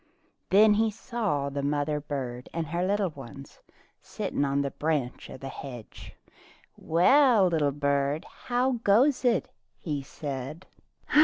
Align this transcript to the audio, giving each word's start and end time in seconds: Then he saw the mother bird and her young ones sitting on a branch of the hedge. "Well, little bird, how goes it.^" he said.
Then 0.49 0.73
he 0.73 0.89
saw 0.89 1.49
the 1.49 1.61
mother 1.61 1.99
bird 1.99 2.49
and 2.55 2.65
her 2.65 2.83
young 2.87 3.11
ones 3.13 3.59
sitting 4.01 4.43
on 4.43 4.65
a 4.65 4.71
branch 4.71 5.29
of 5.29 5.41
the 5.41 5.47
hedge. 5.47 6.15
"Well, 6.75 7.45
little 7.49 7.71
bird, 7.71 8.25
how 8.47 8.79
goes 8.83 9.23
it.^" 9.23 9.49
he 9.77 10.01
said. 10.01 10.65